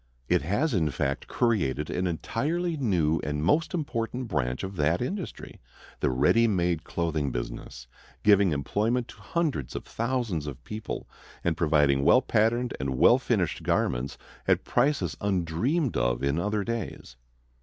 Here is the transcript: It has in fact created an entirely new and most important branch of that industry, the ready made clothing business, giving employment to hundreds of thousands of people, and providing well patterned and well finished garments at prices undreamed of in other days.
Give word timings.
It 0.27 0.41
has 0.41 0.73
in 0.73 0.89
fact 0.89 1.27
created 1.27 1.91
an 1.91 2.07
entirely 2.07 2.75
new 2.75 3.19
and 3.19 3.43
most 3.43 3.71
important 3.71 4.27
branch 4.29 4.63
of 4.63 4.75
that 4.77 4.99
industry, 4.99 5.61
the 5.99 6.09
ready 6.09 6.47
made 6.47 6.83
clothing 6.83 7.31
business, 7.31 7.85
giving 8.23 8.51
employment 8.51 9.07
to 9.09 9.21
hundreds 9.21 9.75
of 9.75 9.83
thousands 9.85 10.47
of 10.47 10.63
people, 10.63 11.07
and 11.43 11.55
providing 11.55 12.03
well 12.03 12.23
patterned 12.23 12.75
and 12.79 12.97
well 12.97 13.19
finished 13.19 13.61
garments 13.61 14.17
at 14.47 14.63
prices 14.63 15.15
undreamed 15.21 15.95
of 15.95 16.23
in 16.23 16.39
other 16.39 16.63
days. 16.63 17.15